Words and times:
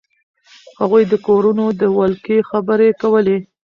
هغوی 0.79 1.03
د 1.07 1.13
کورونو 1.27 1.65
د 1.79 1.81
ولکې 1.97 2.37
خبرې 2.49 2.89
کولې. 3.01 3.37